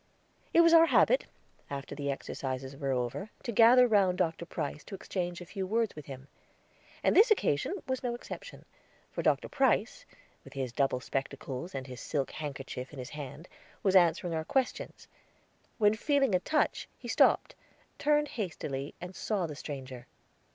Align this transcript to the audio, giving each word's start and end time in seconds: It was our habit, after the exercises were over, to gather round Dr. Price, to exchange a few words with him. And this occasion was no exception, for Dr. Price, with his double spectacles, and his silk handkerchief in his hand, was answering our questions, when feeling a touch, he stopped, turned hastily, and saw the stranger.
It 0.51 0.61
was 0.61 0.73
our 0.73 0.87
habit, 0.87 1.27
after 1.69 1.93
the 1.93 2.09
exercises 2.09 2.75
were 2.75 2.91
over, 2.91 3.29
to 3.43 3.51
gather 3.51 3.87
round 3.87 4.17
Dr. 4.17 4.47
Price, 4.47 4.83
to 4.85 4.95
exchange 4.95 5.41
a 5.41 5.45
few 5.45 5.67
words 5.67 5.95
with 5.95 6.07
him. 6.07 6.27
And 7.03 7.15
this 7.15 7.29
occasion 7.29 7.75
was 7.87 8.01
no 8.01 8.15
exception, 8.15 8.65
for 9.11 9.21
Dr. 9.21 9.47
Price, 9.47 10.07
with 10.43 10.53
his 10.53 10.71
double 10.73 11.01
spectacles, 11.01 11.75
and 11.75 11.85
his 11.85 12.01
silk 12.01 12.31
handkerchief 12.31 12.91
in 12.91 12.97
his 12.97 13.11
hand, 13.11 13.47
was 13.83 13.95
answering 13.95 14.33
our 14.33 14.43
questions, 14.43 15.07
when 15.77 15.93
feeling 15.93 16.33
a 16.33 16.39
touch, 16.39 16.87
he 16.97 17.07
stopped, 17.07 17.53
turned 17.99 18.29
hastily, 18.29 18.95
and 18.99 19.15
saw 19.15 19.45
the 19.45 19.53
stranger. 19.53 20.07